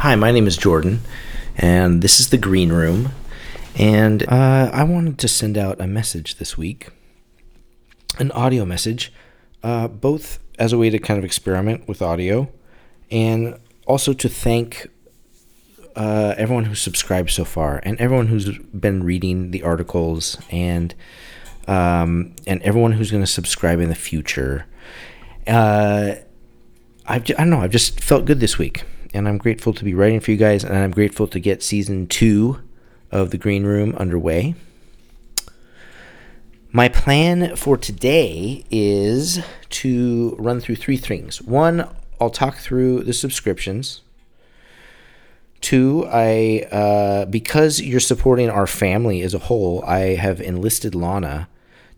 Hi, 0.00 0.14
my 0.14 0.30
name 0.30 0.46
is 0.46 0.58
Jordan, 0.58 1.00
and 1.56 2.02
this 2.02 2.20
is 2.20 2.28
the 2.28 2.36
Green 2.36 2.70
Room. 2.70 3.12
And 3.76 4.22
uh, 4.24 4.70
I 4.70 4.84
wanted 4.84 5.18
to 5.18 5.26
send 5.26 5.56
out 5.56 5.80
a 5.80 5.86
message 5.86 6.36
this 6.36 6.58
week, 6.58 6.90
an 8.18 8.30
audio 8.32 8.66
message, 8.66 9.10
uh, 9.62 9.88
both 9.88 10.38
as 10.58 10.74
a 10.74 10.78
way 10.78 10.90
to 10.90 10.98
kind 10.98 11.16
of 11.18 11.24
experiment 11.24 11.88
with 11.88 12.02
audio 12.02 12.50
and 13.10 13.58
also 13.86 14.12
to 14.12 14.28
thank 14.28 14.86
uh, 15.96 16.34
everyone 16.36 16.66
who's 16.66 16.82
subscribed 16.82 17.30
so 17.30 17.46
far 17.46 17.80
and 17.82 17.98
everyone 17.98 18.26
who's 18.26 18.58
been 18.58 19.02
reading 19.02 19.50
the 19.50 19.62
articles 19.62 20.36
and 20.50 20.94
um, 21.66 22.34
and 22.46 22.62
everyone 22.62 22.92
who's 22.92 23.10
going 23.10 23.22
to 23.22 23.26
subscribe 23.26 23.80
in 23.80 23.88
the 23.88 23.94
future. 23.94 24.66
Uh, 25.46 26.16
I've, 27.06 27.22
I 27.22 27.34
don't 27.34 27.50
know. 27.50 27.60
I've 27.60 27.70
just 27.70 28.00
felt 28.00 28.26
good 28.26 28.40
this 28.40 28.58
week, 28.58 28.84
and 29.16 29.26
I'm 29.26 29.38
grateful 29.38 29.72
to 29.72 29.84
be 29.84 29.94
writing 29.94 30.20
for 30.20 30.30
you 30.30 30.36
guys, 30.36 30.62
and 30.62 30.76
I'm 30.76 30.90
grateful 30.90 31.26
to 31.28 31.40
get 31.40 31.62
season 31.62 32.06
two 32.06 32.60
of 33.10 33.30
the 33.30 33.38
Green 33.38 33.64
Room 33.64 33.94
underway. 33.96 34.54
My 36.70 36.88
plan 36.88 37.56
for 37.56 37.78
today 37.78 38.64
is 38.70 39.40
to 39.70 40.36
run 40.38 40.60
through 40.60 40.76
three 40.76 40.98
things. 40.98 41.40
One, 41.40 41.88
I'll 42.20 42.30
talk 42.30 42.56
through 42.56 43.04
the 43.04 43.14
subscriptions. 43.14 44.02
Two, 45.62 46.06
I 46.08 46.68
uh, 46.70 47.24
because 47.24 47.80
you're 47.80 47.98
supporting 47.98 48.50
our 48.50 48.66
family 48.66 49.22
as 49.22 49.32
a 49.32 49.38
whole, 49.38 49.82
I 49.84 50.16
have 50.16 50.40
enlisted 50.40 50.94
Lana 50.94 51.48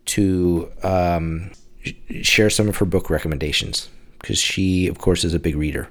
to 0.06 0.70
um, 0.84 1.50
sh- 1.84 1.92
share 2.22 2.50
some 2.50 2.68
of 2.68 2.76
her 2.76 2.84
book 2.84 3.10
recommendations 3.10 3.88
because 4.20 4.38
she, 4.38 4.86
of 4.86 4.98
course, 4.98 5.24
is 5.24 5.34
a 5.34 5.40
big 5.40 5.56
reader. 5.56 5.88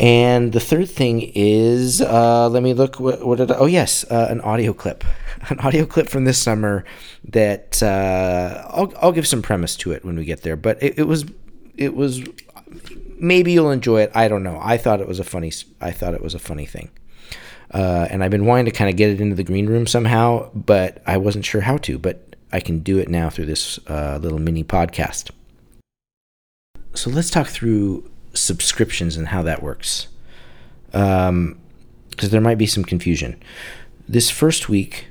And 0.00 0.54
the 0.54 0.60
third 0.60 0.88
thing 0.88 1.30
is, 1.34 2.00
uh, 2.00 2.48
let 2.48 2.62
me 2.62 2.72
look. 2.72 2.98
What, 2.98 3.24
what 3.24 3.36
did 3.36 3.50
I, 3.50 3.56
oh 3.56 3.66
yes, 3.66 4.02
uh, 4.10 4.28
an 4.30 4.40
audio 4.40 4.72
clip, 4.72 5.04
an 5.50 5.60
audio 5.60 5.84
clip 5.84 6.08
from 6.08 6.24
this 6.24 6.38
summer 6.38 6.86
that 7.28 7.82
uh, 7.82 8.64
I'll 8.70 8.92
I'll 9.02 9.12
give 9.12 9.28
some 9.28 9.42
premise 9.42 9.76
to 9.76 9.92
it 9.92 10.02
when 10.02 10.16
we 10.16 10.24
get 10.24 10.42
there. 10.42 10.56
But 10.56 10.82
it, 10.82 10.98
it 11.00 11.02
was 11.02 11.26
it 11.76 11.94
was 11.94 12.22
maybe 13.18 13.52
you'll 13.52 13.70
enjoy 13.70 14.00
it. 14.00 14.10
I 14.14 14.26
don't 14.28 14.42
know. 14.42 14.58
I 14.62 14.78
thought 14.78 15.02
it 15.02 15.06
was 15.06 15.20
a 15.20 15.24
funny. 15.24 15.52
I 15.82 15.90
thought 15.90 16.14
it 16.14 16.22
was 16.22 16.34
a 16.34 16.38
funny 16.38 16.64
thing. 16.64 16.88
Uh, 17.70 18.08
and 18.10 18.24
I've 18.24 18.30
been 18.30 18.46
wanting 18.46 18.64
to 18.64 18.72
kind 18.72 18.88
of 18.88 18.96
get 18.96 19.10
it 19.10 19.20
into 19.20 19.36
the 19.36 19.44
green 19.44 19.66
room 19.66 19.86
somehow, 19.86 20.50
but 20.54 21.02
I 21.06 21.18
wasn't 21.18 21.44
sure 21.44 21.60
how 21.60 21.76
to. 21.76 21.98
But 21.98 22.36
I 22.52 22.60
can 22.60 22.78
do 22.78 22.96
it 22.98 23.10
now 23.10 23.28
through 23.28 23.46
this 23.46 23.78
uh, 23.86 24.18
little 24.20 24.38
mini 24.38 24.64
podcast. 24.64 25.30
So 26.94 27.10
let's 27.10 27.28
talk 27.30 27.48
through 27.48 28.10
subscriptions 28.34 29.16
and 29.16 29.28
how 29.28 29.42
that 29.42 29.62
works. 29.62 30.08
Um, 30.92 31.60
because 32.10 32.30
there 32.30 32.40
might 32.40 32.58
be 32.58 32.66
some 32.66 32.84
confusion. 32.84 33.40
This 34.08 34.28
first 34.28 34.68
week 34.68 35.06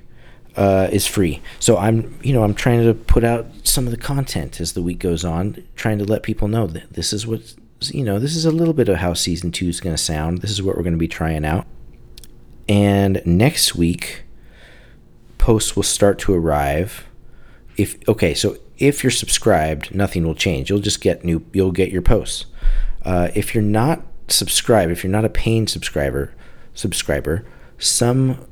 uh, 0.55 0.89
is 0.91 1.07
free, 1.07 1.41
so 1.59 1.77
I'm 1.77 2.19
you 2.21 2.33
know 2.33 2.43
I'm 2.43 2.53
trying 2.53 2.83
to 2.83 2.93
put 2.93 3.23
out 3.23 3.47
some 3.63 3.85
of 3.85 3.91
the 3.91 3.97
content 3.97 4.59
as 4.59 4.73
the 4.73 4.81
week 4.81 4.99
goes 4.99 5.25
on, 5.25 5.63
trying 5.75 5.97
to 5.99 6.05
let 6.05 6.21
people 6.21 6.47
know 6.47 6.67
that 6.67 6.93
this 6.93 7.13
is 7.13 7.25
what 7.25 7.55
you 7.81 8.03
know 8.03 8.19
this 8.19 8.35
is 8.35 8.45
a 8.45 8.51
little 8.51 8.73
bit 8.73 8.89
of 8.89 8.97
how 8.97 9.13
season 9.13 9.51
two 9.51 9.67
is 9.67 9.79
going 9.79 9.95
to 9.95 10.01
sound. 10.01 10.41
This 10.41 10.51
is 10.51 10.61
what 10.61 10.75
we're 10.75 10.83
going 10.83 10.93
to 10.93 10.99
be 10.99 11.07
trying 11.07 11.45
out, 11.45 11.65
and 12.67 13.23
next 13.25 13.73
week 13.73 14.23
posts 15.37 15.75
will 15.75 15.83
start 15.83 16.19
to 16.19 16.33
arrive. 16.33 17.07
If 17.77 17.97
okay, 18.07 18.33
so 18.33 18.57
if 18.77 19.03
you're 19.03 19.11
subscribed, 19.11 19.95
nothing 19.95 20.25
will 20.25 20.35
change. 20.35 20.69
You'll 20.69 20.79
just 20.79 21.01
get 21.01 21.23
new. 21.23 21.43
You'll 21.53 21.71
get 21.71 21.91
your 21.91 22.01
posts. 22.01 22.45
Uh, 23.05 23.29
if 23.35 23.53
you're 23.53 23.63
not 23.63 24.01
subscribed, 24.27 24.91
if 24.91 25.03
you're 25.03 25.11
not 25.11 25.25
a 25.25 25.29
paying 25.29 25.67
subscriber, 25.67 26.33
subscriber, 26.73 27.45
some 27.77 28.45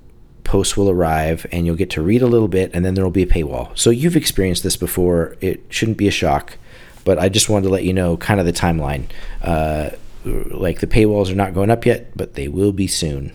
posts 0.43 0.77
will 0.77 0.89
arrive 0.89 1.45
and 1.51 1.65
you'll 1.65 1.75
get 1.75 1.89
to 1.91 2.01
read 2.01 2.21
a 2.21 2.27
little 2.27 2.47
bit, 2.47 2.71
and 2.73 2.85
then 2.85 2.93
there 2.93 3.03
will 3.03 3.11
be 3.11 3.23
a 3.23 3.27
paywall. 3.27 3.77
So 3.77 3.89
you've 3.89 4.15
experienced 4.15 4.63
this 4.63 4.77
before. 4.77 5.36
It 5.41 5.63
shouldn't 5.69 5.97
be 5.97 6.07
a 6.07 6.11
shock, 6.11 6.57
but 7.03 7.19
I 7.19 7.30
just 7.30 7.49
wanted 7.49 7.67
to 7.67 7.73
let 7.73 7.83
you 7.83 7.93
know 7.93 8.17
kind 8.17 8.39
of 8.39 8.45
the 8.45 8.53
timeline. 8.53 9.07
Uh, 9.41 9.91
like 10.25 10.80
the 10.80 10.87
paywalls 10.87 11.31
are 11.31 11.36
not 11.36 11.53
going 11.53 11.69
up 11.69 11.86
yet, 11.86 12.15
but 12.15 12.33
they 12.33 12.47
will 12.47 12.71
be 12.71 12.87
soon. 12.87 13.33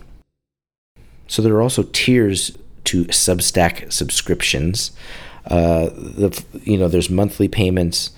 So 1.28 1.40
there 1.42 1.54
are 1.54 1.62
also 1.62 1.84
tiers 1.92 2.56
to 2.84 3.04
Substack 3.06 3.92
subscriptions. 3.92 4.90
Uh, 5.46 5.86
the 5.94 6.44
you 6.62 6.78
know 6.78 6.88
there's 6.88 7.10
monthly 7.10 7.48
payments 7.48 8.10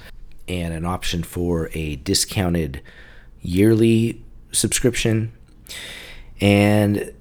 and 0.49 0.75
an 0.75 0.85
option 0.85 1.23
for 1.23 1.71
a 1.73 1.97
discounted 1.97 2.81
yearly 3.41 4.23
subscription. 4.53 5.33
And 6.41 7.13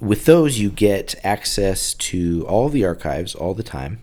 with 0.00 0.24
those, 0.24 0.58
you 0.58 0.70
get 0.70 1.14
access 1.24 1.94
to 1.94 2.46
all 2.48 2.68
the 2.68 2.84
archives 2.84 3.34
all 3.34 3.54
the 3.54 3.62
time 3.62 4.00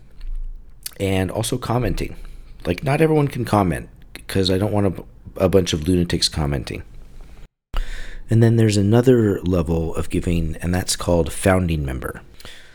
and 0.98 1.30
also 1.30 1.58
commenting. 1.58 2.16
Like, 2.64 2.84
not 2.84 3.00
everyone 3.00 3.28
can 3.28 3.44
comment 3.44 3.88
because 4.12 4.50
I 4.50 4.58
don't 4.58 4.72
want 4.72 4.98
a, 4.98 5.44
a 5.44 5.48
bunch 5.48 5.72
of 5.72 5.88
lunatics 5.88 6.28
commenting. 6.28 6.82
And 8.30 8.42
then 8.42 8.56
there's 8.56 8.76
another 8.76 9.40
level 9.42 9.94
of 9.94 10.08
giving, 10.08 10.56
and 10.56 10.74
that's 10.74 10.96
called 10.96 11.32
founding 11.32 11.84
member. 11.84 12.22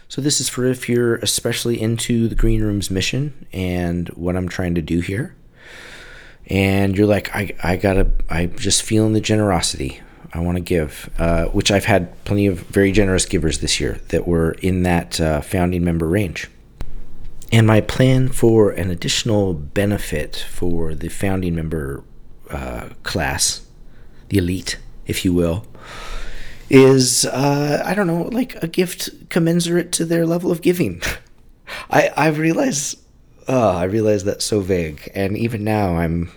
So, 0.10 0.22
this 0.22 0.40
is 0.40 0.50
for 0.50 0.66
if 0.66 0.88
you're 0.88 1.16
especially 1.16 1.82
into 1.82 2.28
the 2.28 2.36
Green 2.36 2.62
Room's 2.62 2.92
mission 2.92 3.46
and 3.52 4.08
what 4.10 4.36
I'm 4.36 4.48
trying 4.48 4.76
to 4.76 4.82
do 4.82 5.00
here 5.00 5.36
and 6.48 6.98
you're 6.98 7.08
like, 7.08 7.36
I, 7.36 7.54
I 7.62 7.78
gotta, 7.78 8.12
I'm 8.30 8.56
just 8.58 8.84
feeling 8.84 9.14
the 9.14 9.22
generosity. 9.22 10.02
I 10.34 10.40
want 10.40 10.58
to 10.58 10.64
give, 10.64 11.10
uh, 11.18 11.46
which 11.46 11.72
I've 11.72 11.86
had 11.86 12.24
plenty 12.26 12.48
of 12.48 12.60
very 12.60 12.92
generous 12.92 13.26
givers 13.26 13.60
this 13.60 13.80
year 13.80 14.00
that 14.10 14.28
were 14.28 14.52
in 14.62 14.84
that 14.84 15.20
uh, 15.20 15.42
founding 15.42 15.84
member 15.84 16.08
range. 16.08 16.50
And 17.52 17.66
my 17.66 17.82
plan 17.82 18.30
for 18.30 18.72
an 18.72 18.90
additional 18.90 19.54
benefit 19.54 20.46
for 20.50 20.94
the 20.94 21.08
founding 21.08 21.56
member 21.56 22.04
uh, 22.50 22.90
class, 23.04 23.66
the 24.30 24.38
elite, 24.38 24.78
if 25.06 25.24
you 25.24 25.34
will, 25.34 25.66
is 26.70 27.26
uh, 27.26 27.82
I 27.86 27.94
don't 27.94 28.08
know, 28.08 28.24
like 28.24 28.62
a 28.62 28.68
gift 28.68 29.30
commensurate 29.30 29.92
to 29.94 30.06
their 30.06 30.26
level 30.26 30.52
of 30.52 30.62
giving. 30.62 31.02
I 31.90 32.10
I 32.18 32.28
realize 32.28 32.98
oh, 33.48 33.70
I 33.70 33.84
realize 33.86 34.24
that's 34.24 34.46
so 34.46 34.60
vague, 34.60 35.12
and 35.14 35.38
even 35.38 35.64
now 35.64 35.98
I'm 35.98 36.32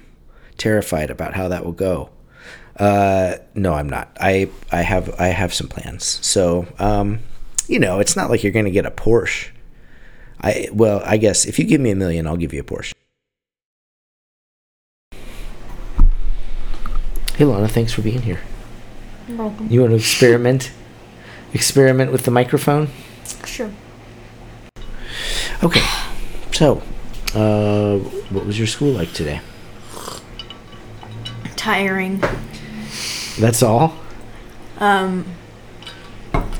terrified 0.58 1.10
about 1.10 1.34
how 1.34 1.48
that 1.48 1.64
will 1.64 1.72
go. 1.72 2.10
Uh, 2.76 3.36
no, 3.54 3.74
I'm 3.74 3.88
not. 3.88 4.16
I 4.20 4.48
I 4.72 4.82
have 4.82 5.14
I 5.20 5.28
have 5.28 5.52
some 5.52 5.68
plans. 5.68 6.18
So, 6.24 6.66
um, 6.78 7.20
you 7.68 7.78
know, 7.78 8.00
it's 8.00 8.16
not 8.16 8.30
like 8.30 8.42
you're 8.42 8.52
going 8.52 8.64
to 8.64 8.70
get 8.70 8.86
a 8.86 8.90
Porsche. 8.90 9.50
I 10.40 10.68
well, 10.72 11.02
I 11.04 11.16
guess 11.16 11.44
if 11.44 11.58
you 11.58 11.64
give 11.64 11.80
me 11.80 11.90
a 11.90 11.96
million, 11.96 12.26
I'll 12.26 12.36
give 12.36 12.54
you 12.54 12.60
a 12.60 12.64
Porsche. 12.64 12.92
Hey, 17.36 17.44
Lana, 17.44 17.68
thanks 17.68 17.92
for 17.92 18.02
being 18.02 18.22
here. 18.22 18.40
You're 19.26 19.38
welcome. 19.38 19.68
You 19.70 19.80
want 19.80 19.92
to 19.92 19.96
experiment? 19.96 20.72
experiment 21.52 22.12
with 22.12 22.24
the 22.24 22.30
microphone? 22.30 22.88
Sure. 23.44 23.70
Okay. 25.62 25.82
So, 26.52 26.82
uh, 27.34 27.98
what 28.30 28.46
was 28.46 28.58
your 28.58 28.66
school 28.66 28.92
like 28.92 29.12
today? 29.12 29.40
Tiring. 31.56 32.22
That's 33.38 33.62
all. 33.62 33.94
Um. 34.78 35.24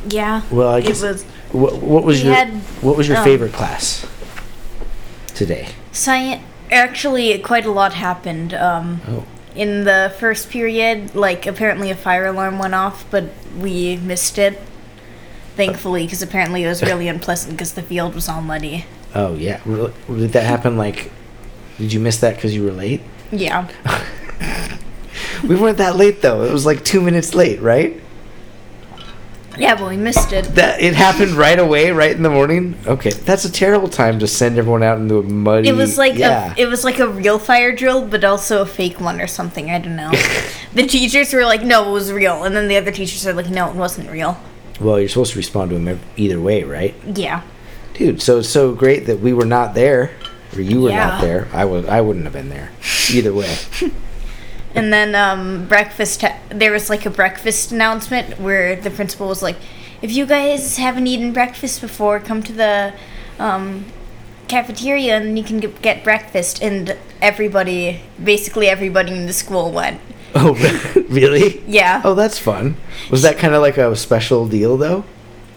Yeah. 0.08 0.42
Well, 0.50 0.68
I 0.74 0.78
it 0.78 0.86
guess. 0.86 1.02
was 1.02 1.24
What, 1.52 1.76
what 1.82 2.04
was 2.04 2.22
your 2.22 2.34
had, 2.34 2.50
What 2.82 2.96
was 2.96 3.08
your 3.08 3.16
um, 3.18 3.24
favorite 3.24 3.52
class 3.52 4.06
today? 5.34 5.68
science. 5.92 6.42
Actually, 6.70 7.36
quite 7.40 7.66
a 7.66 7.70
lot 7.70 7.94
happened. 7.94 8.54
Um. 8.54 9.00
Oh, 9.08 9.24
In 9.54 9.84
the 9.84 10.14
first 10.18 10.50
period, 10.50 11.14
like 11.14 11.46
apparently 11.46 11.90
a 11.90 11.96
fire 11.96 12.26
alarm 12.26 12.58
went 12.58 12.74
off, 12.74 13.04
but 13.10 13.24
we 13.58 13.96
missed 13.96 14.38
it. 14.38 14.60
Thankfully, 15.56 16.04
because 16.06 16.22
apparently 16.22 16.64
it 16.64 16.68
was 16.68 16.82
really 16.82 17.08
unpleasant 17.08 17.54
because 17.54 17.72
the 17.74 17.82
field 17.82 18.14
was 18.14 18.28
all 18.28 18.40
muddy. 18.40 18.86
Oh 19.14 19.34
yeah. 19.34 19.60
Did 19.64 20.32
that 20.32 20.44
happen? 20.44 20.76
Like, 20.76 21.10
did 21.78 21.92
you 21.92 22.00
miss 22.00 22.18
that 22.20 22.36
because 22.36 22.54
you 22.54 22.64
were 22.64 22.72
late? 22.72 23.00
Yeah. 23.30 23.68
We 25.46 25.56
weren't 25.56 25.78
that 25.78 25.96
late 25.96 26.22
though. 26.22 26.42
It 26.42 26.52
was 26.52 26.66
like 26.66 26.84
two 26.84 27.00
minutes 27.00 27.34
late, 27.34 27.60
right? 27.60 28.00
Yeah, 29.58 29.74
but 29.74 29.88
we 29.88 29.96
missed 29.96 30.32
it. 30.32 30.44
That 30.54 30.80
it 30.80 30.94
happened 30.94 31.32
right 31.32 31.58
away, 31.58 31.90
right 31.90 32.14
in 32.14 32.22
the 32.22 32.30
morning. 32.30 32.78
Okay, 32.86 33.10
that's 33.10 33.44
a 33.44 33.52
terrible 33.52 33.88
time 33.88 34.18
to 34.20 34.26
send 34.26 34.58
everyone 34.58 34.82
out 34.82 34.98
into 34.98 35.18
a 35.18 35.22
muddy. 35.22 35.68
It 35.68 35.74
was 35.74 35.98
like 35.98 36.14
yeah. 36.14 36.54
a 36.56 36.60
it 36.60 36.66
was 36.66 36.84
like 36.84 36.98
a 36.98 37.08
real 37.08 37.38
fire 37.38 37.74
drill, 37.74 38.06
but 38.06 38.24
also 38.24 38.62
a 38.62 38.66
fake 38.66 39.00
one 39.00 39.20
or 39.20 39.26
something. 39.26 39.70
I 39.70 39.78
don't 39.78 39.96
know. 39.96 40.12
the 40.74 40.86
teachers 40.86 41.32
were 41.32 41.44
like, 41.44 41.62
"No, 41.62 41.88
it 41.90 41.92
was 41.92 42.12
real," 42.12 42.44
and 42.44 42.54
then 42.54 42.68
the 42.68 42.76
other 42.76 42.92
teachers 42.92 43.26
are 43.26 43.32
like, 43.32 43.50
"No, 43.50 43.68
it 43.68 43.76
wasn't 43.76 44.10
real." 44.10 44.38
well, 44.80 44.98
you're 44.98 45.08
supposed 45.08 45.32
to 45.32 45.38
respond 45.38 45.70
to 45.70 45.78
them 45.78 46.00
either 46.16 46.40
way, 46.40 46.64
right? 46.64 46.94
Yeah. 47.04 47.42
Dude, 48.00 48.22
so 48.22 48.38
it's 48.38 48.48
so 48.48 48.72
great 48.72 49.04
that 49.08 49.20
we 49.20 49.34
were 49.34 49.44
not 49.44 49.74
there, 49.74 50.12
or 50.56 50.62
you 50.62 50.80
were 50.80 50.90
not 50.90 51.20
there. 51.20 51.48
I 51.52 51.66
was. 51.66 51.84
I 51.84 52.00
wouldn't 52.00 52.24
have 52.24 52.32
been 52.32 52.48
there. 52.48 52.70
Either 53.12 53.34
way. 53.34 53.54
And 54.72 54.92
then 54.92 55.16
um, 55.16 55.66
breakfast 55.66 56.22
ha- 56.22 56.38
there 56.48 56.70
was 56.70 56.88
like 56.88 57.04
a 57.04 57.10
breakfast 57.10 57.72
announcement 57.72 58.38
where 58.38 58.76
the 58.76 58.88
principal 58.88 59.26
was 59.26 59.42
like, 59.42 59.56
"If 60.00 60.12
you 60.12 60.24
guys 60.26 60.76
haven't 60.76 61.08
eaten 61.08 61.32
breakfast 61.32 61.80
before, 61.80 62.20
come 62.20 62.42
to 62.44 62.52
the 62.52 62.94
um, 63.40 63.84
cafeteria 64.46 65.16
and 65.16 65.36
you 65.36 65.42
can 65.42 65.58
get, 65.58 65.82
get 65.82 66.04
breakfast." 66.04 66.62
And 66.62 66.96
everybody, 67.20 68.00
basically 68.22 68.68
everybody 68.68 69.12
in 69.12 69.26
the 69.26 69.32
school 69.32 69.72
went. 69.72 70.00
Oh, 70.36 70.54
really? 71.08 71.62
Yeah. 71.66 72.00
Oh, 72.04 72.14
that's 72.14 72.38
fun. 72.38 72.76
Was 73.10 73.22
that 73.22 73.38
kind 73.38 73.54
of 73.54 73.60
like 73.62 73.76
a 73.76 73.94
special 73.96 74.46
deal 74.46 74.76
though? 74.76 75.04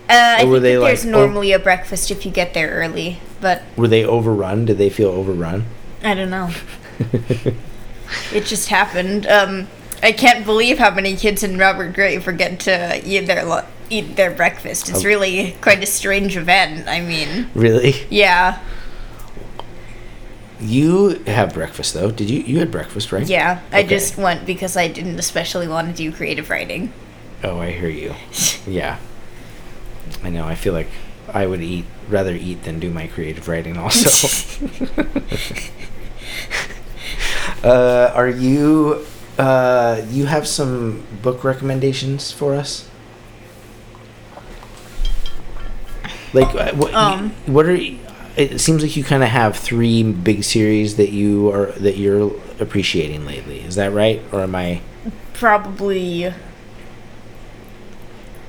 Uh, 0.10 0.38
I 0.40 0.44
were 0.44 0.56
think 0.60 0.64
they 0.64 0.76
that 0.76 0.82
there's 0.82 1.06
like, 1.06 1.14
oh- 1.16 1.18
normally 1.20 1.52
a 1.54 1.60
breakfast 1.60 2.12
if 2.12 2.26
you 2.26 2.32
get 2.32 2.54
there 2.54 2.70
early, 2.72 3.20
but 3.42 3.62
Were 3.78 3.88
they 3.88 4.04
overrun? 4.06 4.66
Did 4.66 4.78
they 4.78 4.90
feel 4.90 5.10
overrun? 5.10 5.66
I 6.04 6.14
don't 6.14 6.30
know. 6.30 6.52
it 8.34 8.46
just 8.46 8.70
happened. 8.70 9.26
Um, 9.28 9.68
I 10.02 10.12
can't 10.12 10.46
believe 10.46 10.78
how 10.80 10.92
many 10.94 11.16
kids 11.16 11.44
in 11.44 11.58
Robert 11.58 11.94
Gray 11.94 12.20
forget 12.20 12.60
to 12.62 13.02
eat 13.06 13.22
their 13.28 13.44
lo- 13.46 13.66
eat 13.90 14.16
their 14.18 14.32
breakfast. 14.32 14.90
It's 14.90 15.00
Oh. 15.02 15.08
really 15.08 15.56
quite 15.62 15.82
a 15.82 15.86
strange 15.86 16.36
event. 16.36 16.88
I 16.90 17.00
mean, 17.00 17.50
Really? 17.56 17.96
yeah, 18.10 18.60
You 20.60 21.22
have 21.28 21.54
breakfast 21.54 21.94
though. 21.94 22.12
Did 22.12 22.30
you? 22.30 22.40
You 22.42 22.60
had 22.60 22.72
breakfast, 22.72 23.12
right? 23.12 23.28
yeah. 23.28 23.60
I 23.72 23.84
just 23.84 24.18
went 24.18 24.46
because 24.46 24.78
I 24.78 24.88
didn't 24.88 25.20
especially 25.20 25.68
want 25.68 25.88
to 25.90 25.94
do 25.94 26.12
creative 26.12 26.50
writing. 26.50 26.94
Oh, 27.44 27.60
I 27.60 27.72
hear 27.72 27.90
you. 27.90 28.14
Yeah. 28.68 28.98
I 30.24 30.30
know. 30.30 30.46
I 30.46 30.56
feel 30.56 30.74
like 30.74 30.90
I 31.34 31.46
would 31.46 31.62
eat 31.62 31.86
rather 32.10 32.34
eat 32.34 32.64
than 32.64 32.80
do 32.80 32.90
my 32.90 33.08
creative 33.08 33.48
writing. 33.48 33.78
Also. 33.78 34.28
uh, 37.64 38.12
are 38.14 38.30
you? 38.30 39.06
Uh, 39.38 40.02
you 40.10 40.26
have 40.28 40.48
some 40.48 41.04
book 41.22 41.44
recommendations 41.44 42.32
for 42.32 42.54
us? 42.54 42.88
Like 46.34 46.54
uh, 46.56 46.74
what? 46.76 46.94
Um. 46.94 47.32
what 47.46 47.66
are? 47.66 47.78
It 48.36 48.60
seems 48.60 48.82
like 48.82 48.98
you 48.98 49.04
kind 49.04 49.22
of 49.22 49.30
have 49.30 49.56
three 49.56 50.02
big 50.02 50.44
series 50.44 50.96
that 50.98 51.12
you 51.12 51.52
are 51.52 51.68
that 51.74 51.98
you're 51.98 52.34
appreciating 52.60 53.26
lately. 53.26 53.62
Is 53.62 53.76
that 53.76 53.92
right, 53.92 54.22
or 54.32 54.42
am 54.42 54.56
I? 54.56 54.82
Probably 55.34 56.34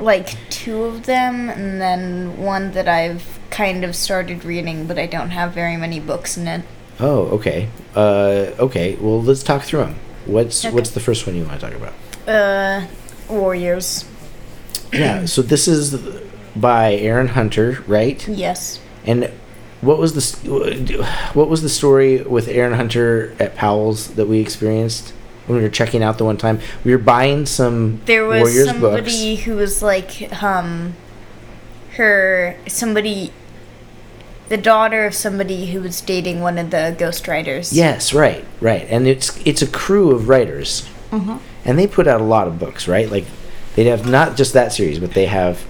like 0.00 0.36
two 0.50 0.84
of 0.84 1.06
them, 1.06 1.48
and 1.50 1.80
then 1.80 2.36
one 2.38 2.72
that 2.72 2.88
I've 2.88 3.38
kind 3.50 3.84
of 3.84 3.94
started 3.94 4.44
reading, 4.44 4.86
but 4.86 4.98
I 4.98 5.06
don't 5.06 5.30
have 5.30 5.52
very 5.52 5.76
many 5.76 6.00
books 6.00 6.36
in 6.36 6.46
it. 6.48 6.62
Oh, 7.00 7.22
okay. 7.38 7.68
Uh, 7.94 8.50
okay. 8.58 8.96
Well, 8.96 9.22
let's 9.22 9.42
talk 9.42 9.62
through 9.62 9.80
them. 9.80 9.96
What's 10.26 10.64
Okay. 10.64 10.74
what's 10.74 10.90
the 10.90 11.00
first 11.00 11.26
one 11.26 11.36
you 11.36 11.44
want 11.44 11.60
to 11.60 11.66
talk 11.70 11.76
about? 11.76 11.92
Uh, 12.28 12.86
Warriors. 13.28 14.04
yeah. 14.92 15.24
So 15.26 15.42
this 15.42 15.68
is 15.68 15.94
by 16.56 16.94
Erin 16.94 17.28
Hunter, 17.28 17.82
right? 17.86 18.26
Yes. 18.28 18.80
And 19.04 19.30
what 19.80 19.98
was 19.98 20.14
the 20.14 21.04
what 21.34 21.48
was 21.48 21.62
the 21.62 21.68
story 21.68 22.22
with 22.22 22.48
Erin 22.48 22.72
Hunter 22.74 23.34
at 23.38 23.54
Powell's 23.54 24.08
that 24.14 24.26
we 24.26 24.40
experienced 24.40 25.12
when 25.46 25.58
we 25.58 25.62
were 25.64 25.70
checking 25.70 26.02
out 26.02 26.18
the 26.18 26.24
one 26.24 26.36
time? 26.36 26.60
We 26.84 26.92
were 26.92 26.98
buying 26.98 27.46
some 27.46 28.00
There 28.06 28.24
was 28.26 28.40
Warriors 28.42 28.66
somebody 28.68 29.34
books. 29.34 29.44
who 29.44 29.56
was 29.56 29.82
like, 29.82 30.42
um, 30.42 30.94
her 31.96 32.56
somebody, 32.66 33.32
the 34.48 34.56
daughter 34.56 35.06
of 35.06 35.14
somebody 35.14 35.66
who 35.72 35.80
was 35.80 36.00
dating 36.00 36.40
one 36.40 36.58
of 36.58 36.70
the 36.70 36.94
Ghost 36.98 37.28
writers. 37.28 37.72
Yes, 37.72 38.12
right, 38.12 38.44
right. 38.60 38.86
And 38.90 39.06
it's 39.06 39.38
it's 39.44 39.62
a 39.62 39.66
crew 39.66 40.10
of 40.10 40.28
writers. 40.28 40.88
Mhm. 41.12 41.38
And 41.64 41.78
they 41.78 41.86
put 41.86 42.06
out 42.06 42.20
a 42.20 42.24
lot 42.24 42.46
of 42.48 42.58
books, 42.58 42.88
right? 42.88 43.10
Like 43.10 43.24
they 43.76 43.84
have 43.84 44.08
not 44.08 44.36
just 44.36 44.52
that 44.54 44.72
series, 44.72 44.98
but 44.98 45.12
they 45.14 45.26
have 45.26 45.64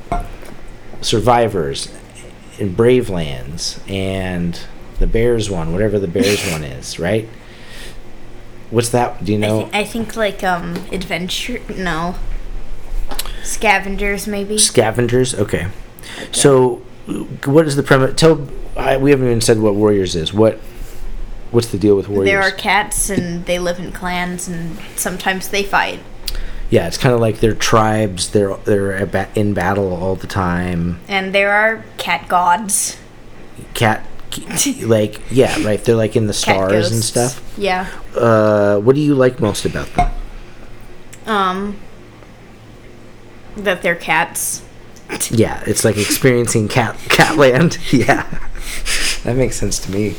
Survivors 1.00 1.88
and 2.58 2.76
Brave 2.76 3.10
Lands 3.10 3.80
and 3.88 4.58
the 4.98 5.06
Bears 5.06 5.50
one, 5.50 5.72
whatever 5.72 5.98
the 5.98 6.08
Bears 6.08 6.44
one 6.50 6.64
is, 6.64 6.98
right? 6.98 7.28
What's 8.70 8.88
that? 8.90 9.24
Do 9.24 9.32
you 9.32 9.38
I, 9.38 9.40
know? 9.40 9.70
I 9.72 9.84
think 9.84 10.16
like 10.16 10.42
um 10.42 10.74
adventure. 10.90 11.60
No. 11.76 12.16
Scavengers 13.42 14.26
maybe. 14.26 14.58
Scavengers. 14.58 15.34
Okay. 15.34 15.68
So, 16.32 16.76
what 17.44 17.66
is 17.66 17.76
the 17.76 17.82
premise? 17.82 18.14
Tell. 18.16 18.48
I, 18.76 18.96
we 18.96 19.10
haven't 19.10 19.26
even 19.26 19.40
said 19.40 19.60
what 19.60 19.74
Warriors 19.74 20.16
is. 20.16 20.32
What? 20.32 20.58
What's 21.50 21.68
the 21.68 21.78
deal 21.78 21.94
with 21.96 22.08
Warriors? 22.08 22.26
There 22.26 22.42
are 22.42 22.50
cats 22.50 23.10
and 23.10 23.44
they 23.46 23.58
live 23.58 23.78
in 23.78 23.92
clans 23.92 24.48
and 24.48 24.78
sometimes 24.96 25.48
they 25.48 25.62
fight. 25.62 26.00
yeah, 26.70 26.88
it's 26.88 26.98
kind 26.98 27.14
of 27.14 27.20
like 27.20 27.38
they're 27.38 27.54
tribes. 27.54 28.30
They're 28.30 28.56
they're 28.64 28.96
in 29.36 29.54
battle 29.54 29.94
all 29.94 30.16
the 30.16 30.26
time. 30.26 30.98
And 31.06 31.32
there 31.34 31.52
are 31.52 31.84
cat 31.96 32.26
gods. 32.28 32.96
Cat, 33.74 34.04
like 34.86 35.20
yeah, 35.30 35.62
right. 35.64 35.82
They're 35.82 35.94
like 35.96 36.16
in 36.16 36.26
the 36.26 36.32
stars 36.32 36.92
and 36.92 37.02
stuff. 37.02 37.42
Yeah. 37.58 37.88
Uh, 38.14 38.78
what 38.78 38.94
do 38.94 39.00
you 39.00 39.14
like 39.14 39.40
most 39.40 39.64
about 39.64 39.88
them? 39.94 40.12
Um. 41.26 41.76
That 43.56 43.82
they're 43.82 43.94
cats. 43.94 44.62
Yeah, 45.30 45.62
it's 45.66 45.84
like 45.84 45.96
experiencing 45.96 46.68
cat 46.68 46.96
Catland. 47.08 47.78
Yeah, 47.92 48.26
that 49.22 49.36
makes 49.36 49.56
sense 49.56 49.78
to 49.80 49.90
me. 49.92 50.16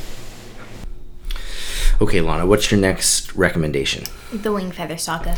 Okay, 2.01 2.19
Lana, 2.21 2.45
what's 2.45 2.71
your 2.71 2.79
next 2.79 3.33
recommendation? 3.35 4.03
The 4.33 4.51
Wing 4.51 4.71
Feather 4.71 4.97
Saga. 4.97 5.37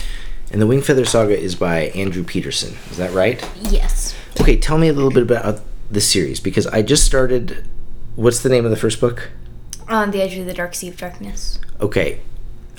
And 0.52 0.62
the 0.62 0.68
Wing 0.68 0.82
Feather 0.82 1.06
Saga 1.06 1.38
is 1.38 1.56
by 1.56 1.90
Andrew 1.90 2.24
Peterson. 2.24 2.76
Is 2.90 2.98
that 2.98 3.12
right? 3.14 3.48
Yes. 3.62 4.16
Okay, 4.40 4.58
tell 4.58 4.78
me 4.78 4.88
a 4.88 4.94
little 4.94 5.12
bit 5.12 5.24
about 5.24 5.62
the 5.92 6.02
series 6.02 6.40
because 6.40 6.66
I 6.68 6.82
just 6.82 7.06
started. 7.06 7.66
What's 8.18 8.42
the 8.42 8.50
name 8.50 8.66
of 8.66 8.72
the 8.72 8.78
first 8.78 9.00
book? 9.00 9.30
On 9.88 10.10
the 10.10 10.24
edge 10.24 10.36
of 10.38 10.48
the 10.48 10.54
dark 10.56 10.74
sea 10.74 10.88
of 10.88 10.98
darkness. 10.98 11.60
Okay, 11.80 12.20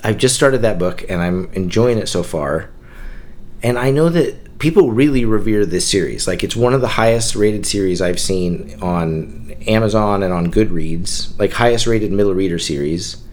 I've 0.03 0.17
just 0.17 0.35
started 0.35 0.61
that 0.63 0.77
book 0.77 1.05
and 1.09 1.21
I'm 1.21 1.45
enjoying 1.53 1.97
it 1.97 2.09
so 2.09 2.23
far. 2.23 2.69
And 3.63 3.79
I 3.79 3.89
know 3.89 4.09
that 4.09 4.59
people 4.59 4.91
really 4.91 5.23
revere 5.23 5.65
this 5.65 5.87
series. 5.87 6.27
Like, 6.27 6.43
it's 6.43 6.57
one 6.57 6.73
of 6.73 6.81
the 6.81 6.89
highest 6.89 7.37
rated 7.37 7.65
series 7.65 8.01
I've 8.01 8.19
seen 8.19 8.77
on 8.81 9.55
Amazon 9.65 10.23
and 10.23 10.33
on 10.33 10.51
Goodreads, 10.51 11.39
like, 11.39 11.53
highest 11.53 11.87
rated 11.87 12.11
middle 12.11 12.33
reader 12.33 12.59
series. 12.59 13.23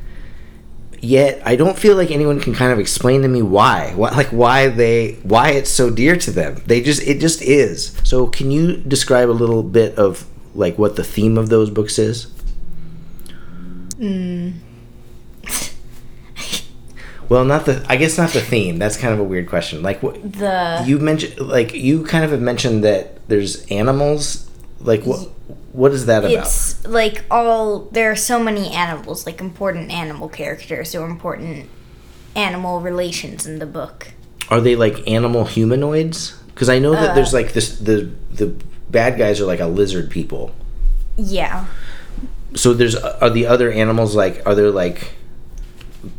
Yet, 1.00 1.42
I 1.44 1.56
don't 1.56 1.76
feel 1.76 1.96
like 1.96 2.12
anyone 2.12 2.38
can 2.38 2.54
kind 2.54 2.72
of 2.72 2.78
explain 2.78 3.22
to 3.22 3.28
me 3.28 3.42
why. 3.42 3.94
Why 3.96 4.10
like, 4.10 4.28
why 4.28 4.68
they, 4.68 5.14
why 5.24 5.50
it's 5.50 5.70
so 5.70 5.90
dear 5.90 6.16
to 6.18 6.30
them. 6.30 6.62
They 6.66 6.80
just, 6.82 7.02
it 7.02 7.18
just 7.18 7.42
is. 7.42 8.00
So, 8.04 8.28
can 8.28 8.52
you 8.52 8.76
describe 8.76 9.28
a 9.28 9.32
little 9.32 9.64
bit 9.64 9.98
of, 9.98 10.24
like, 10.56 10.78
what 10.78 10.96
the 10.96 11.04
theme 11.04 11.38
of 11.38 11.48
those 11.48 11.70
books 11.70 11.98
is? 11.98 12.26
Well, 17.28 17.44
not 17.44 17.64
the. 17.66 17.84
I 17.88 17.96
guess 17.96 18.16
not 18.18 18.30
the 18.30 18.40
theme. 18.40 18.78
That's 18.78 18.96
kind 18.96 19.12
of 19.12 19.18
a 19.18 19.24
weird 19.24 19.48
question. 19.48 19.82
Like 19.82 20.00
what 20.00 20.14
The 20.32 20.84
you 20.86 20.98
mentioned, 21.00 21.40
like 21.40 21.74
you 21.74 22.04
kind 22.04 22.24
of 22.24 22.30
have 22.30 22.40
mentioned 22.40 22.84
that 22.84 23.26
there's 23.28 23.66
animals. 23.66 24.48
Like 24.80 25.02
what? 25.02 25.28
What 25.72 25.90
is 25.92 26.06
that 26.06 26.20
about? 26.24 26.30
it's 26.46 26.86
like 26.86 27.24
all 27.30 27.80
there 27.90 28.12
are 28.12 28.16
so 28.16 28.38
many 28.38 28.68
animals, 28.70 29.26
like 29.26 29.40
important 29.40 29.90
animal 29.90 30.28
characters 30.28 30.94
or 30.94 31.04
important 31.04 31.68
animal 32.36 32.80
relations 32.80 33.44
in 33.44 33.58
the 33.58 33.66
book. 33.66 34.12
Are 34.48 34.60
they 34.60 34.76
like 34.76 35.08
animal 35.10 35.46
humanoids? 35.46 36.32
Because 36.54 36.68
I 36.68 36.78
know 36.78 36.92
that 36.92 37.10
Uh. 37.10 37.14
there's 37.14 37.34
like 37.34 37.54
this. 37.54 37.76
The 37.78 38.08
the 38.30 38.54
bad 38.90 39.18
guys 39.18 39.40
are 39.40 39.46
like 39.46 39.60
a 39.60 39.66
lizard 39.66 40.10
people. 40.10 40.52
Yeah. 41.16 41.66
So 42.54 42.72
there's 42.72 42.94
are 42.96 43.30
the 43.30 43.46
other 43.46 43.70
animals 43.70 44.14
like 44.14 44.42
are 44.46 44.54
there 44.54 44.70
like 44.70 45.12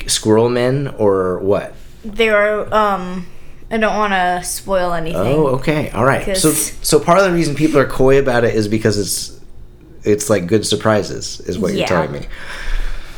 squirrel 0.07 0.49
men 0.49 0.87
or 0.97 1.39
what? 1.39 1.73
There 2.03 2.35
are 2.37 2.73
um 2.73 3.27
I 3.69 3.77
don't 3.77 3.95
want 3.97 4.13
to 4.13 4.41
spoil 4.47 4.93
anything. 4.93 5.19
Oh, 5.19 5.47
okay, 5.57 5.89
all 5.91 6.05
right. 6.05 6.37
So 6.37 6.51
so 6.51 6.99
part 6.99 7.19
of 7.19 7.25
the 7.25 7.33
reason 7.33 7.55
people 7.55 7.79
are 7.79 7.87
coy 7.87 8.19
about 8.19 8.43
it 8.43 8.55
is 8.55 8.67
because 8.67 8.97
it's 8.97 9.39
it's 10.03 10.29
like 10.29 10.47
good 10.47 10.65
surprises, 10.65 11.41
is 11.41 11.57
what 11.59 11.71
you're 11.71 11.81
Yeah. 11.81 11.85
telling 11.87 12.11
me. 12.11 12.27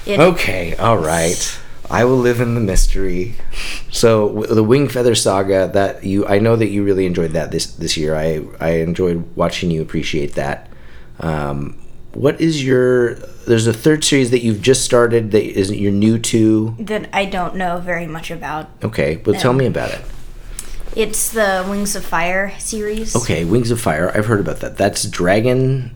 It- 0.05 0.19
Okay, 0.19 0.75
all 0.77 0.97
right. 0.97 1.59
I 1.91 2.05
will 2.05 2.17
live 2.17 2.39
in 2.39 2.55
the 2.55 2.61
mystery. 2.61 3.35
So 3.89 4.43
the 4.43 4.63
Wing 4.63 4.87
Feather 4.87 5.15
Saga 5.15 5.69
that 5.73 6.03
you 6.03 6.25
I 6.27 6.39
know 6.39 6.55
that 6.55 6.67
you 6.67 6.83
really 6.83 7.05
enjoyed 7.05 7.31
that 7.31 7.51
this 7.51 7.67
this 7.67 7.97
year. 7.97 8.15
I 8.15 8.45
I 8.59 8.69
enjoyed 8.81 9.35
watching 9.35 9.71
you 9.71 9.81
appreciate 9.81 10.33
that. 10.35 10.69
Um, 11.19 11.81
what 12.13 12.39
is 12.39 12.63
your 12.63 13.15
there's 13.47 13.67
a 13.67 13.73
third 13.73 14.03
series 14.03 14.31
that 14.31 14.43
you've 14.43 14.61
just 14.61 14.83
started 14.83 15.31
that 15.31 15.43
isn't 15.43 15.77
you're 15.77 15.91
new 15.91 16.19
to. 16.19 16.75
that 16.79 17.09
I 17.13 17.25
don't 17.25 17.55
know 17.55 17.79
very 17.79 18.07
much 18.07 18.31
about. 18.31 18.69
Okay, 18.83 19.15
but 19.15 19.39
tell 19.39 19.53
me 19.53 19.65
about 19.65 19.91
it. 19.91 20.01
It's 20.95 21.31
the 21.31 21.65
Wings 21.69 21.95
of 21.95 22.03
Fire 22.03 22.53
series. 22.57 23.15
Okay, 23.15 23.45
Wings 23.45 23.71
of 23.71 23.79
Fire. 23.79 24.11
I've 24.15 24.25
heard 24.25 24.39
about 24.39 24.59
that. 24.61 24.77
That's 24.77 25.03
dragon 25.05 25.95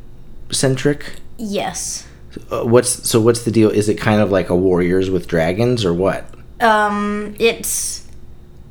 centric. 0.51 1.15
Yes. 1.37 2.07
Uh, 2.51 2.63
what's 2.63 3.07
so? 3.09 3.19
What's 3.21 3.43
the 3.43 3.51
deal? 3.51 3.69
Is 3.69 3.89
it 3.89 3.95
kind 3.95 4.21
of 4.21 4.31
like 4.31 4.49
a 4.49 4.55
warriors 4.55 5.09
with 5.09 5.27
dragons 5.27 5.85
or 5.85 5.93
what? 5.93 6.25
Um, 6.59 7.35
it's 7.39 8.07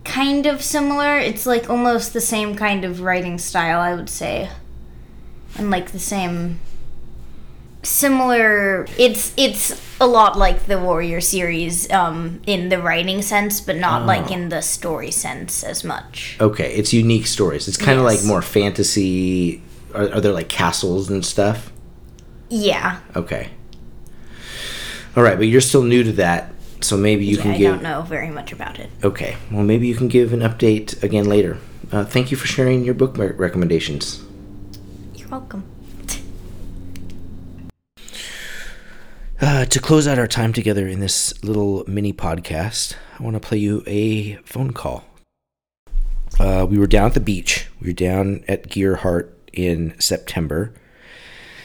kind 0.04 0.46
of 0.46 0.62
similar. 0.62 1.18
It's 1.18 1.46
like 1.46 1.70
almost 1.70 2.12
the 2.12 2.20
same 2.20 2.54
kind 2.54 2.84
of 2.84 3.00
writing 3.02 3.38
style, 3.38 3.80
I 3.80 3.94
would 3.94 4.08
say. 4.10 4.48
And 5.58 5.70
like 5.70 5.90
the 5.92 5.98
same 5.98 6.58
similar 7.84 8.86
it's 8.96 9.32
it's 9.36 9.80
a 10.00 10.06
lot 10.06 10.38
like 10.38 10.66
the 10.66 10.78
warrior 10.78 11.20
series 11.20 11.90
um 11.90 12.40
in 12.46 12.68
the 12.68 12.78
writing 12.80 13.20
sense 13.20 13.60
but 13.60 13.74
not 13.76 14.06
like 14.06 14.30
in 14.30 14.50
the 14.50 14.60
story 14.62 15.10
sense 15.10 15.64
as 15.64 15.82
much 15.82 16.36
Okay, 16.40 16.72
it's 16.74 16.92
unique 16.92 17.26
stories. 17.26 17.66
It's 17.66 17.76
kind 17.76 17.98
of 17.98 18.04
Yes. 18.04 18.20
like 18.20 18.24
more 18.28 18.40
fantasy. 18.40 19.60
Are, 19.94 20.12
are 20.12 20.20
there 20.20 20.32
like 20.32 20.48
castles 20.48 21.10
and 21.10 21.26
stuff? 21.26 21.72
Yeah 22.52 23.00
Okay. 23.16 23.48
All 25.16 25.22
right, 25.22 25.36
but 25.36 25.46
you're 25.46 25.60
still 25.60 25.82
new 25.82 26.02
to 26.04 26.12
that, 26.12 26.52
so 26.80 26.96
maybe 26.96 27.24
you 27.26 27.36
yeah 27.36 27.42
can 27.42 27.50
i 27.52 27.58
give. 27.58 27.72
don't 27.74 27.82
know 27.82 28.02
very 28.02 28.30
much 28.30 28.52
about 28.52 28.78
it 28.78 28.90
Okay, 29.04 29.36
well 29.50 29.62
maybe 29.62 29.86
you 29.86 29.94
can 29.94 30.08
give 30.08 30.32
an 30.32 30.40
update 30.40 31.02
again 31.02 31.24
later. 31.26 31.58
Uh, 31.90 32.04
thank 32.04 32.30
you 32.30 32.36
for 32.36 32.46
sharing 32.46 32.84
your 32.84 32.94
book 32.94 33.16
recommendations. 33.18 34.22
you're 35.14 35.28
welcome 35.28 35.64
Uh, 39.40 39.64
to 39.64 39.80
close 39.80 40.06
out 40.06 40.18
our 40.20 40.28
time 40.28 40.52
together 40.52 40.86
in 40.86 41.00
this 41.00 41.34
little 41.42 41.84
mini 41.88 42.12
podcast, 42.12 42.94
I 43.18 43.22
want 43.24 43.34
to 43.34 43.40
play 43.40 43.58
you 43.58 43.82
a 43.88 44.34
phone 44.44 44.72
call. 44.72 45.04
Uh, 46.38 46.64
we 46.68 46.78
were 46.78 46.86
down 46.86 47.06
at 47.06 47.14
the 47.14 47.20
beach. 47.20 47.66
We 47.80 47.88
were 47.88 47.92
down 47.92 48.44
at 48.46 48.68
Gearhart 48.68 49.30
in 49.52 49.98
September, 49.98 50.72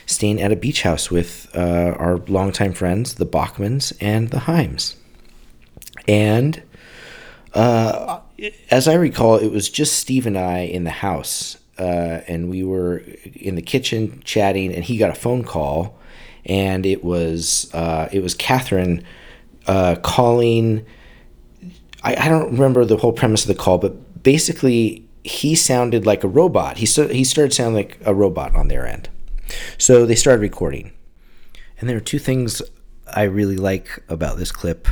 staying 0.08 0.42
at 0.42 0.52
a 0.52 0.56
beach 0.56 0.82
house 0.82 1.12
with 1.12 1.48
uh, 1.56 1.94
our 2.00 2.18
longtime 2.28 2.74
friends, 2.74 3.16
the 3.16 3.26
Bachmans 3.26 3.94
and 4.02 4.32
the 4.32 4.38
Heims. 4.38 4.96
And 6.08 6.64
uh, 7.54 8.22
as 8.72 8.88
I 8.88 8.96
recall, 8.96 9.36
it 9.36 9.52
was 9.52 9.70
just 9.70 10.00
Steve 10.00 10.26
and 10.26 10.38
I 10.38 10.60
in 10.60 10.84
the 10.84 10.90
house, 10.90 11.58
uh, 11.78 12.22
and 12.28 12.50
we 12.50 12.64
were 12.64 13.04
in 13.36 13.56
the 13.56 13.62
kitchen 13.62 14.22
chatting, 14.24 14.74
and 14.74 14.84
he 14.84 14.98
got 14.98 15.10
a 15.10 15.16
phone 15.16 15.44
call, 15.44 16.00
and 16.46 16.86
it 16.86 17.04
was 17.04 17.70
uh, 17.74 18.10
it 18.12 18.24
was 18.24 18.34
Catherine 18.34 19.04
uh, 19.68 19.96
calling. 20.02 20.86
I, 22.04 22.16
I 22.16 22.30
don't 22.30 22.52
remember 22.52 22.86
the 22.86 22.98
whole 22.98 23.14
premise 23.14 23.44
of 23.44 23.48
the 23.50 23.62
call, 23.62 23.78
but 23.78 24.24
basically 24.24 25.08
he 25.24 25.56
sounded 25.56 26.06
like 26.06 26.24
a 26.24 26.28
robot. 26.28 26.78
He 26.78 26.86
he 26.86 27.24
started 27.24 27.54
sounding 27.54 27.76
like 27.76 27.98
a 28.06 28.14
robot 28.14 28.56
on 28.56 28.68
their 28.68 28.88
end, 28.88 29.10
so 29.78 30.06
they 30.06 30.16
started 30.16 30.42
recording. 30.42 30.94
And 31.80 31.90
there 31.90 31.98
are 31.98 32.02
two 32.02 32.20
things 32.20 32.62
I 33.08 33.24
really 33.24 33.58
like 33.58 34.04
about 34.10 34.38
this 34.38 34.52
clip 34.52 34.88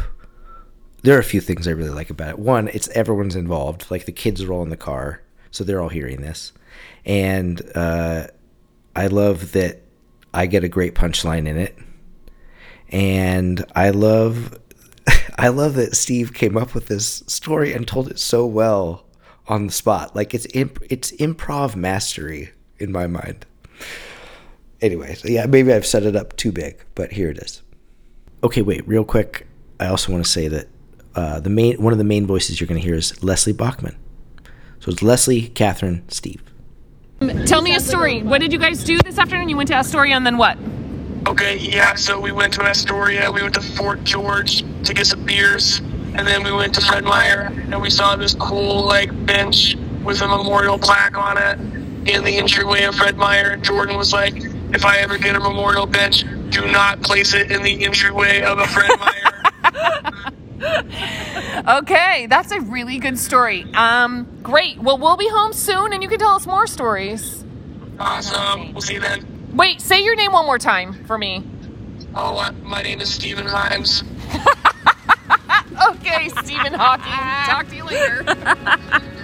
there 1.06 1.16
are 1.16 1.20
a 1.20 1.24
few 1.24 1.40
things 1.40 1.68
I 1.68 1.72
really 1.72 1.92
like 1.92 2.10
about 2.10 2.30
it. 2.30 2.40
One, 2.40 2.68
it's 2.70 2.88
everyone's 2.90 3.36
involved. 3.36 3.92
Like 3.92 4.06
the 4.06 4.12
kids 4.12 4.42
are 4.42 4.52
all 4.52 4.64
in 4.64 4.70
the 4.70 4.78
car, 4.78 5.22
so 5.52 5.64
they're 5.64 5.80
all 5.80 5.90
hearing 5.90 6.22
this, 6.22 6.52
and 7.06 7.62
uh, 7.76 8.28
I 8.96 9.08
love 9.08 9.52
that 9.52 9.84
I 10.34 10.48
get 10.48 10.64
a 10.64 10.68
great 10.68 10.96
punchline 10.96 11.48
in 11.48 11.58
it, 11.58 11.78
and 12.90 13.64
I 13.76 13.92
love, 13.92 14.58
I 15.38 15.50
love 15.50 15.76
that 15.76 15.96
Steve 15.96 16.34
came 16.34 16.58
up 16.58 16.74
with 16.74 16.88
this 16.88 17.24
story 17.28 17.72
and 17.72 17.88
told 17.88 18.10
it 18.10 18.18
so 18.18 18.48
well 18.48 19.06
on 19.48 19.68
the 19.68 19.74
spot. 19.74 20.16
Like 20.16 20.34
it's 20.34 20.48
imp- 20.56 20.84
it's 20.90 21.12
improv 21.12 21.76
mastery 21.76 22.50
in 22.80 22.92
my 22.92 23.06
mind. 23.06 23.46
Anyway, 24.82 25.16
so 25.16 25.28
yeah, 25.28 25.46
maybe 25.46 25.74
I've 25.74 25.86
set 25.86 26.04
it 26.04 26.16
up 26.16 26.36
too 26.36 26.52
big, 26.52 26.84
but 26.96 27.14
here 27.14 27.30
it 27.30 27.38
is. 27.38 27.62
Okay, 28.44 28.62
wait, 28.62 28.88
real 28.88 29.04
quick. 29.04 29.48
I 29.80 29.88
also 29.88 30.12
want 30.12 30.24
to 30.24 30.30
say 30.30 30.48
that 30.48 30.68
uh, 31.16 31.40
the 31.40 31.50
main 31.50 31.82
one 31.82 31.94
of 31.94 31.98
the 31.98 32.04
main 32.04 32.28
voices 32.28 32.60
you're 32.60 32.68
going 32.68 32.80
to 32.80 32.86
hear 32.86 32.96
is 32.96 33.24
Leslie 33.24 33.54
Bachman. 33.54 33.96
So 34.80 34.92
it's 34.92 35.02
Leslie, 35.02 35.48
Catherine, 35.50 36.04
Steve. 36.10 36.44
Tell 37.46 37.62
me 37.62 37.76
a 37.76 37.80
story. 37.80 38.22
What 38.22 38.42
did 38.42 38.52
you 38.52 38.60
guys 38.60 38.84
do 38.84 38.98
this 39.00 39.18
afternoon? 39.18 39.50
You 39.50 39.58
went 39.58 39.70
to 39.70 39.76
Astoria 39.76 40.16
and 40.16 40.26
then 40.26 40.38
what? 40.38 40.58
Okay, 41.28 41.58
yeah, 41.58 41.96
so 41.96 42.20
we 42.20 42.32
went 42.32 42.54
to 42.54 42.62
Astoria, 42.62 43.32
we 43.32 43.42
went 43.42 43.56
to 43.56 43.62
Fort 43.62 44.04
George 44.04 44.64
to 44.84 44.94
get 44.94 45.08
some 45.08 45.26
beers, 45.26 45.80
and 46.14 46.20
then 46.20 46.44
we 46.44 46.52
went 46.52 46.76
to 46.76 46.82
Fred 46.82 47.04
Meyer, 47.04 47.52
and 47.72 47.82
we 47.82 47.90
saw 47.90 48.16
this 48.16 48.36
cool, 48.36 48.86
like, 48.86 49.10
bench 49.26 49.76
with 50.04 50.22
a 50.22 50.28
memorial 50.28 50.78
plaque 50.78 51.18
on 51.18 51.40
it 51.40 51.60
in 52.08 52.24
the 52.24 52.38
entryway 52.38 52.84
of 52.84 52.94
Fred 52.94 53.18
Meyer, 53.18 53.50
and 53.50 53.64
Jordan 53.64 53.98
was 53.98 54.14
like, 54.14 54.36
if 54.76 54.86
I 54.86 54.98
ever 54.98 55.18
get 55.18 55.36
a 55.36 55.40
memorial 55.40 55.86
bench, 55.86 56.26
do 56.50 56.70
not 56.70 57.02
place 57.02 57.34
it 57.34 57.50
in 57.50 57.64
the 57.64 57.86
entryway 57.86 58.42
of 58.42 58.60
a 58.60 58.68
Fred 58.68 58.92
Meyer. 59.00 59.32
Okay, 61.68 62.28
that's 62.28 62.52
a 62.52 62.62
really 62.62 63.00
good 63.00 63.18
story. 63.18 63.66
Um, 63.74 64.28
great. 64.44 64.78
Well, 64.78 65.00
we'll 65.00 65.18
be 65.18 65.28
home 65.28 65.52
soon 65.52 65.94
and 65.94 66.04
you 66.04 66.10
can 66.10 66.20
tell 66.20 66.36
us 66.36 66.46
more 66.46 66.68
stories. 66.68 67.44
awesome, 68.00 68.72
we'll 68.72 68.82
see 68.82 68.96
you 68.96 69.00
then. 69.00 69.26
Wait, 69.54 69.82
say 69.82 70.04
your 70.04 70.16
name 70.16 70.32
one 70.32 70.46
more 70.46 70.60
time 70.60 71.06
for 71.06 71.18
me. 71.18 71.44
Oh, 72.14 72.38
uh, 72.38 72.52
my 72.62 72.84
name 72.84 73.02
is 73.02 73.12
Stephen 73.12 73.48
Himes. 73.48 74.04
Okay, 75.90 76.30
Stephen 76.30 76.74
Hawking. 76.74 77.52
Talk 77.52 77.68
to 77.68 77.76
you 77.76 77.84
later. 77.84 78.24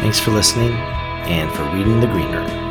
Thanks 0.00 0.20
for 0.20 0.30
listening 0.30 0.72
and 0.72 1.52
for 1.52 1.64
reading 1.64 2.00
The 2.00 2.06
Greener. 2.06 2.67